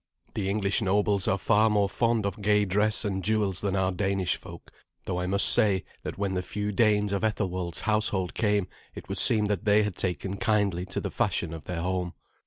The 0.33 0.49
English 0.49 0.81
nobles 0.81 1.27
are 1.27 1.37
far 1.37 1.69
more 1.69 1.87
fond 1.87 2.25
of 2.25 2.41
gay 2.41 2.65
dress 2.65 3.05
and 3.05 3.23
jewels 3.23 3.61
than 3.61 3.75
our 3.75 3.91
Danish 3.91 4.35
folk, 4.35 4.71
though 5.05 5.19
I 5.19 5.27
must 5.27 5.47
say 5.47 5.83
that 6.01 6.17
when 6.17 6.33
the 6.33 6.41
few 6.41 6.71
Danes 6.71 7.13
of 7.13 7.23
Ethelwald's 7.23 7.81
household 7.81 8.33
came 8.33 8.67
it 8.95 9.07
would 9.09 9.19
seem 9.19 9.45
that 9.45 9.65
they 9.65 9.83
had 9.83 9.95
taken 9.95 10.37
kindly 10.37 10.87
to 10.87 11.01
the 11.01 11.11
fashion 11.11 11.53
of 11.53 11.65
their 11.67 11.83
home. 11.83 12.15